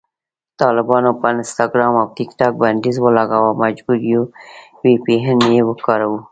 طالبانو 0.61 1.11
په 1.19 1.25
انسټاګرام 1.33 1.93
او 2.01 2.07
ټیکټاک 2.17 2.53
بندیز 2.61 2.95
ولګاوو، 3.01 3.57
مجبور 3.63 3.97
یو 4.11 4.23
وي 4.81 4.93
پي 5.03 5.15
این 5.25 5.39
وکاروو 5.65 6.19